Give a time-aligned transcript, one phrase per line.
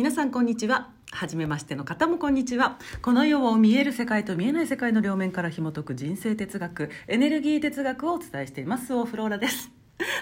[0.00, 0.88] 皆さんこんにちは。
[1.12, 2.78] 初めましての方もこんにちは。
[3.02, 8.94] この世を見える世界と見えない世界の両面から紐解く人生哲学エネルギー哲学をお伝えしています。
[8.94, 9.70] オフローラです。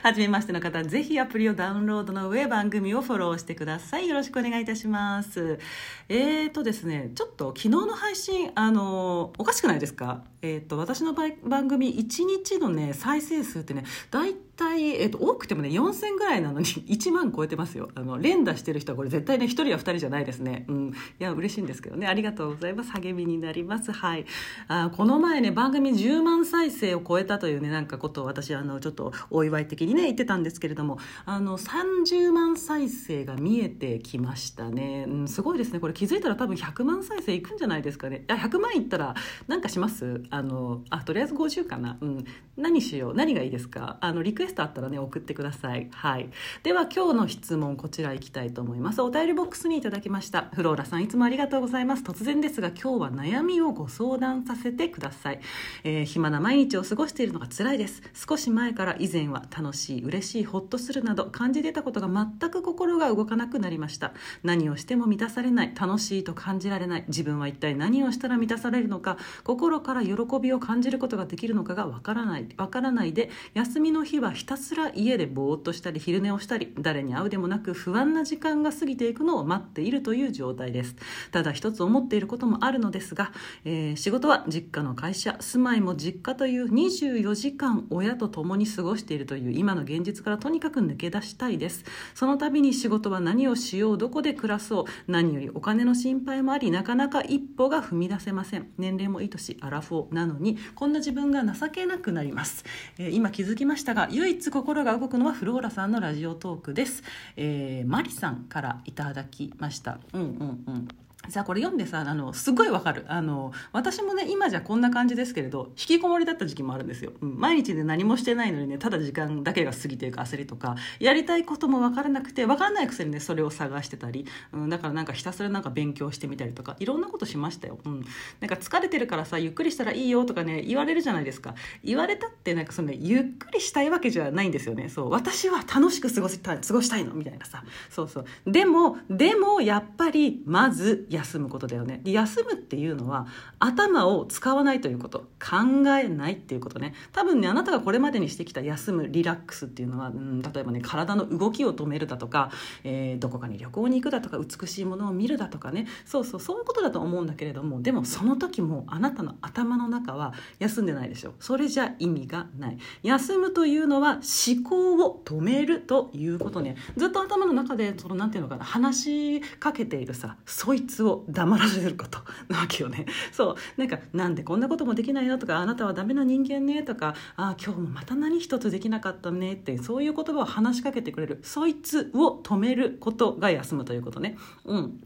[0.03, 4.09] 初めましての方ぜひアプリをダウンロードの上番組をフォローしてください。
[4.09, 5.61] よろしくお願いいたします。
[6.09, 10.25] えーとですねちょっと昨日の配信あのおかしくないですか？
[10.43, 17.89] えーと私の番組1日のね再生数ってね大体対、えっと、多くてもね4000ぐらいなのに 1万超えてますよ。
[17.95, 20.67] あの連打してる人はこれ絶対ね1人や2人じゃないですね。
[20.69, 20.89] うん。
[20.89, 22.07] いや嬉しいんですけどね。
[22.07, 22.91] ありがとうございます。
[22.93, 23.93] 励みになります。
[23.93, 24.27] はい。
[24.67, 35.81] あこの前ね番組10万再生を超えたというねなんかことを私あのちょっとお祝い的にね言ってたんですけれどもあの30万再生が見えてきましたね、うん、すごいですね。
[35.81, 38.25] これ気づいたら多分100万再生いくんじゃないですかね。
[38.29, 39.15] あ100万いったら
[39.47, 40.23] 何かします？
[40.31, 41.97] あのあとりあえず50かな。
[42.01, 42.25] うん。
[42.57, 43.15] 何しよう？
[43.15, 43.99] 何がいいですか？
[44.01, 45.89] あのリクエストあったらね送ってください。
[45.93, 46.31] はい。
[46.63, 49.03] では今日の質問こちらいきたいと思います。
[49.03, 50.49] お便りボックスにいただきました。
[50.55, 52.03] フローラさんいつもありがとうございます。
[52.03, 55.41] 突然ですが今日は悩みをご相談させてください、
[55.85, 58.03] えー、暇な毎日を過ごしているのが辛いです。
[58.15, 64.13] 少し前から以前は楽しい嬉しいほっとするなど感じてたことが全く心が動かなくなりました。
[64.43, 67.05] 何をしても満たされない楽しいと感じられない。
[67.09, 69.19] 自分は一体何をしたら満たされるのか。
[69.45, 80.97] 心から喜びを感じることができるのかがわからないわからないで休みの日はひたすら家でぼーっとしたり昼寝をしたり誰に会うでもなく不安な時間が過ぎていくのを待っているという状態です。
[81.33, 83.33] ただ一つ思っていることもあるのですが、
[83.65, 91.85] えー、仕事は実家の会社住まいも実家という24時間親と共に過ごしているという今の現実からとにかく抜け出したいです。
[92.15, 98.71] その度に仕事は何をしようどこで暮らそう何よりお金の心配もありなかなか一歩が踏み出せません。
[98.79, 102.65] 年齢もいい年アラフォーなのにこんな自分が情けなくなります、
[102.99, 107.03] えー、今気づきましたが唯唯一心が動くのはフローラさんのラジオトークです、
[107.37, 110.01] えー、マリさんからいただきました。
[110.13, 110.89] うんうんうん。
[111.29, 113.05] さあこれ読んでさあのすごいわかる。
[113.09, 128.05] あの私もね今じゃこんな感じですけれど引きこもりだった時期もあるんですよ、うん、毎日で何もしてないのにねただ時間だけが過ぎていく焦りとかやりたいことも分からなくて分からないくせにねそれを探してたり、うん、だからなんかひたすらなんか勉強してみたりとかいろんなことしましたよ、うん、
[128.41, 131.55] なんか疲れてるからさゆっくりしたらいいよとかね言われるじゃないですか。
[131.83, 134.89] 言われたってなんかその、ね、ゆっくりしたいわけじゃないんですよね。
[134.89, 135.11] そう。
[135.11, 137.15] 私は楽しく過ごした過ごしたいの。
[137.15, 137.65] みたいなさ。
[137.91, 138.25] そうそう。
[138.47, 142.01] でもでもやっぱりまずや休むことだよね。
[142.05, 143.27] 休むっていうのは
[143.59, 145.27] 頭を使わないということ。
[145.41, 146.95] 考えないっていうことね。
[147.13, 152.51] 多分ねあなたがこれまでにしてきた休むリラックスっていうのは、うん、例えばね体の動きを止めるだとか、
[152.85, 155.87] えー、どこかに旅行に行くだとか美しいものを見るだとかね。
[156.05, 161.35] そうそうそういうことだと思うんだけれどもでもその時もあなたの頭の中は休んでないでしょ。
[161.41, 162.79] それじゃ意味がない。
[163.03, 166.77] 休むというのは思考を止めるということね。
[166.97, 173.07] ずっと頭の中でそのなんていうのかな話しかけているさそいつを黙らせることなわけよね。
[173.33, 173.81] そう。
[173.81, 184.37] なんかなんでこんなこともできないのとかあなたはダメな人間ねとかあ今日もまた何一つできなかったねってそういう言葉を話しかけてくれるそいつを止めることが休むということね。
[184.65, 185.01] うん。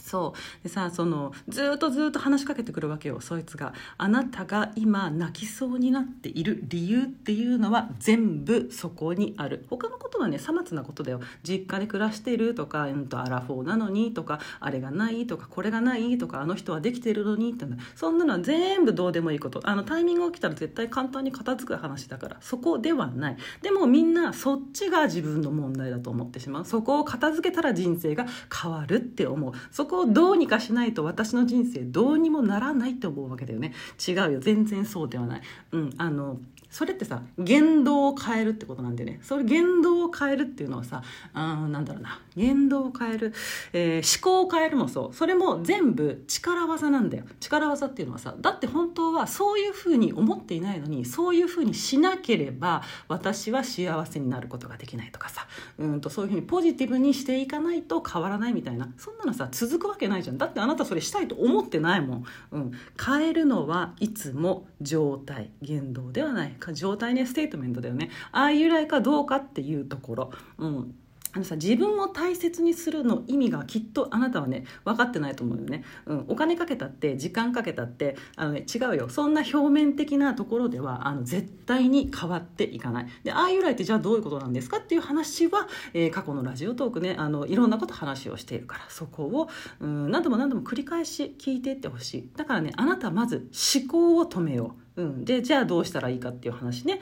[0.00, 0.62] そう。
[0.62, 3.72] でさそのずっとずっと話しかけてくるわけよそいつが。
[3.96, 9.66] あなたが今泣きそうになっている理由っていうのは全部そこにある。
[9.70, 11.20] 他のことはねさまつなことだよ。
[11.42, 19.60] 実家で暮らしてるとか、うん、とアラフォーなのにとかあれがないとかこれがないとかあの人はできてるのにってそんなのは全部どうでもいいこと。
[19.64, 22.36] あのタイミングが起きたら絶対簡単に片付く話だから。
[22.40, 23.36] そこではない。
[23.62, 26.64] でもみんなそっちが自分の問題だと思ってしまう。
[26.64, 28.26] そこを片付けたら人生が
[28.62, 29.52] 変わるって思う。
[29.70, 33.72] そこをどうにかしないと私の人生どうにもならないって思うわけだよね。
[34.06, 34.40] 違うよ。
[34.40, 35.42] 全然そうではない。
[35.72, 35.94] うん。
[35.98, 36.38] あの
[36.70, 39.20] それってさ言動を変えるってことなんでね。
[39.22, 41.02] それ言動を変えるっていうのはさ
[41.32, 42.20] あなんだろうな。
[42.36, 43.32] 言動を変える、
[43.72, 45.14] えー、思考を変えるもそう。
[45.14, 47.24] それも全部力技なんだよ。
[47.40, 55.46] 力技っていうのはさだって本当はそういうふうに思っていないのにそういうふうにしなければ私は幸せになることができないとかさ。
[55.78, 58.88] うんとそういうふうにポジティブにしていかないと変わらないみたいな。
[58.98, 60.38] そんなのさ続くわけないじゃん。
[60.38, 62.72] だってあなたそれしたいと思ってないもん、うん、
[63.02, 65.50] 変えるのはいつも状態。
[65.62, 66.57] 言動ではない。
[66.58, 68.10] か状態ねステートメントだよね。
[68.32, 70.30] ああいうらいかどうかっていうところ。
[70.58, 70.94] うん。
[71.32, 79.08] あのさ自分を大切にするの意味がきっとあなたはね分かってないと思うよね、うん、お金かけたって時間かけたってあの、ね、違うよ。
[79.10, 83.06] そんな表面的なところではあの絶対に変わっていかない。
[83.24, 88.84] でああいうらいってじゃあどういうことなんですかっていう話は、えー、過去のラジオトークねあのいろんなこと話をしているから。
[88.88, 89.48] そこを、
[89.80, 92.30] うん、何度も何度も繰り返し聞いていってほしい。
[92.36, 94.87] だからねあなたまず思考を止めよう。
[94.98, 97.00] うん、でじゃあどうしたらいいかっていう話ね。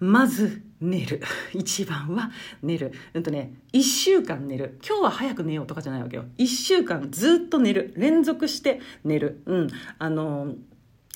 [0.00, 1.20] まず寝る。
[1.52, 2.30] 一番は
[2.62, 2.92] 寝る。
[3.12, 4.78] うんとね1週間寝る。
[4.86, 6.24] 今日は早く寝ようとかじゃないわけよ。
[6.38, 7.92] 1週間ずっと寝る。
[7.96, 9.42] 連続して寝る。
[9.44, 9.68] うん。
[9.98, 10.54] あの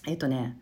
[0.06, 0.58] えっ、とね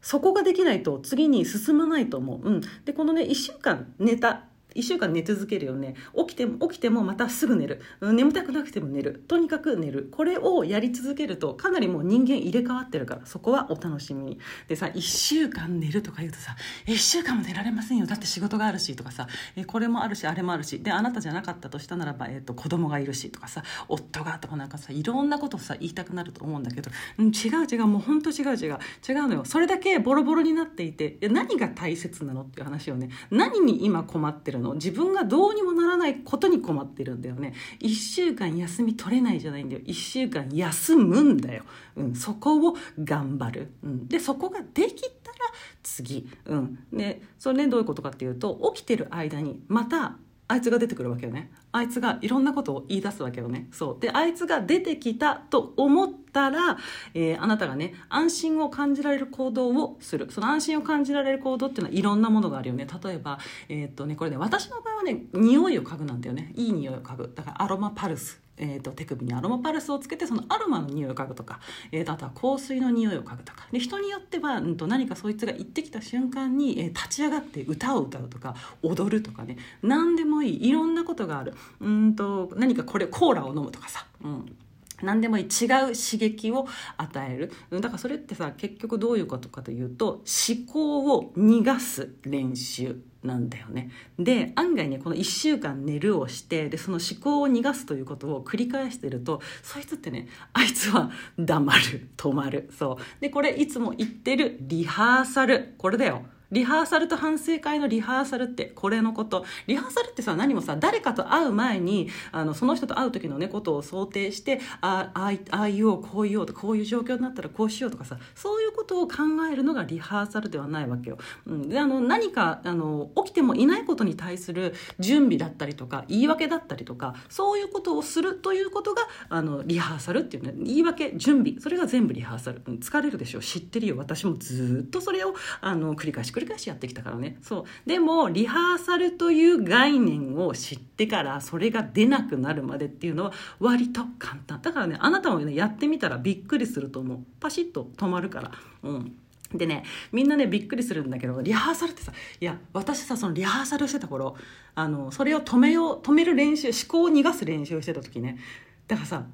[0.00, 2.48] そこができないと次に進まないと思う。
[2.48, 2.60] うん。
[2.84, 4.44] で、このね、1週間寝た
[4.78, 5.94] 1週間寝続けるよね。
[6.14, 9.24] 起きても起きてもまたすぐ寝る、眠たくなくても寝る。
[9.26, 10.08] とにかく寝る。
[10.12, 14.18] これをやり続けるとかなりもう人間入れ替わってるからそこはお楽しみ。
[14.18, 18.06] にでさ1週間寝るとか言うとさ1週間も寝られませんよ。
[18.06, 19.26] だって仕事があるしとかさ。
[19.66, 20.80] これもあるしあれもあるし。
[20.80, 23.62] であなたじゃなかったとしたならば、えーと、子供がいるしとかさ。
[23.88, 27.86] 夫がとかなんかさいろんなことをさ言いたくなると思うんだけど、うん、違う違う。
[27.86, 28.78] もうほんと違う違う。
[29.08, 29.44] 違うのよ。
[29.44, 33.10] それだけボロボロになっていて何が大切なのっていう話をね。
[33.30, 34.67] 何に今困ってるの？
[34.68, 37.54] の自分がどうにもならないことに困ってるんだよね。
[37.80, 39.82] 1週間休み取れないじゃないんだよ。
[39.84, 41.64] 1週間休むんだよ、
[41.96, 45.38] うん、そこを頑張る、うん、でそこができたら
[45.82, 50.16] 次、うん、でそれねどういうことかっていうと起きてる間にまた
[50.48, 51.50] あいつが出てくるわけよね。
[51.72, 53.68] あいつがいろんなことを言い出すわけよね。
[53.70, 54.00] そう。
[54.00, 56.78] であいつが出てきたと思ってたら、
[57.14, 60.28] えー、あなたがね安心を感じられる行動をする。
[60.30, 62.86] その安心を感じられる行動っていうのはいろんなものがあるよね。
[63.02, 63.38] 例えば、
[63.68, 66.52] えー、っとねこれね私の場合はね匂いを嗅ぐなんだよね。
[66.54, 67.32] いい匂いを嗅ぐ。
[67.34, 68.40] だからアロマパルス。
[68.60, 71.60] えーと、手首にアロマパルスをつけてそのアロマの匂いを嗅ぐとか、
[71.92, 73.66] えーと、あとは香水の匂いを嗅ぐとか。
[73.70, 79.58] で人によっては、うんと、何かそいつが言ってきた瞬間に、えー、立ち上がって歌を歌うとか踊るとかね。
[79.82, 80.70] 何でもいい。
[80.70, 81.54] いろんなことがある。
[81.80, 84.56] うんと何かこれコーラを飲むとかさ、うん、
[85.02, 85.48] 何でもいい違う
[85.94, 86.66] 刺激を
[86.96, 87.52] 与える。
[87.80, 93.90] だからそれってさ結局どういうことかというと思考を逃がす練習なんだよね。
[94.18, 102.70] で案外ねこの1週間寝るをしてでその思考を逃がすということを繰り返してるとそいつってねあいつは黙る止まる。
[102.76, 103.20] そう。
[103.20, 105.74] でこれいつも言ってるリハーサル。
[105.78, 106.24] これだよ。
[106.50, 109.44] リハーサルと反省会のリハーサルってこれのこと。
[109.66, 119.16] リハーサルってさ何もさ誰かと会う前にあのその人と会う時のねことを想定してああああ言おうこう言おうとこういう状況になったらこうしようとかさそういうことを考
[119.50, 121.18] えるのがリハーサルではないわけよ。
[121.46, 131.60] うん、であの何かあの起きてもいないことに対する準備だったりとか言い訳だったりとかそういうことをするということがあのリハーサルっていうね言い訳準備。
[131.60, 133.42] それが全部リハーサル、うん、疲れるでしょう。
[133.42, 133.96] 知ってるよ。
[133.98, 137.36] 私もずっとそれをあの繰り返し繰り返しやってきたからね。
[137.42, 137.64] そう。
[137.88, 144.62] でもリハーサルという概念を知ってからそれが出なくなるまでっていうのは割と簡単。
[144.62, 147.18] だからねあなたもねやってみたらびっくりすると思う。
[147.40, 148.52] パシッと止まるから。
[148.84, 149.16] うん。
[149.52, 149.82] でね
[150.12, 154.36] みんなねびっくりするんだけどリハーサルってさいや私さそのリハーサルしてた頃
[154.74, 158.38] あのそれを止めよう止める練習思考を逃がす練習をしてた時ね。
[158.86, 159.26] だからさ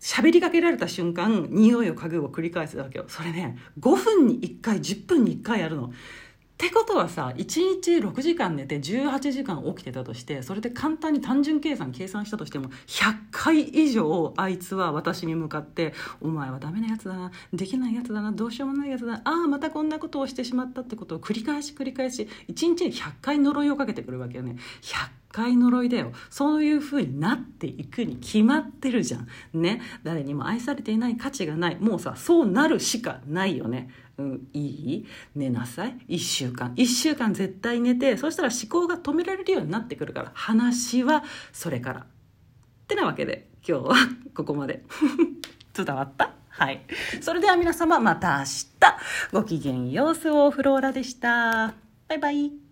[0.00, 5.90] 喋りかけられた瞬間匂いを嗅ぐを繰り返すわけよそれね5分に1回10分に1回やるのっ
[6.60, 7.44] てことはさ1
[7.80, 24.56] 日6時間寝て18時間起きてたとしてそれで簡単に単純計算計算したとしても100回以上あいつは私に向かって「お前はダメなやつだなできないやつだなどうしようもないやつだなああまたこんなことをしてしまった」ってことを繰り返し繰り返し1日に100回呪いをかけてくるわけよね。
[24.82, 26.12] 100回呪いだよ。
[26.30, 29.28] そういう風になっていくに決まってるじゃん。
[29.52, 29.80] ね。
[30.02, 31.76] 誰にも愛されていない価値がない。
[31.80, 33.90] もうさそうなるしかないよね。
[34.16, 35.06] うん、いい？
[35.34, 35.98] 寝なさい。
[36.08, 36.74] 1週間。
[36.74, 40.32] 1週間絶対寝てそしたら思考が止められるようになってくるから。
[40.34, 42.00] 話はそれから。
[42.00, 42.04] っ
[42.88, 43.94] てなわけで今日は
[44.34, 44.84] ここまで。
[45.74, 46.34] 伝わった。
[46.48, 46.84] はい。
[47.20, 48.68] それでは皆様また明日。
[49.32, 50.14] ごきげんよう。
[50.14, 51.74] スオフローラでした。
[52.08, 52.67] バイバイ。